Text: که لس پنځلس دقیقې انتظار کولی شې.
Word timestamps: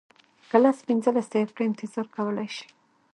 که 0.49 0.57
لس 0.63 0.77
پنځلس 0.87 1.27
دقیقې 1.33 1.63
انتظار 1.67 2.05
کولی 2.15 2.47
شې. 2.55 2.65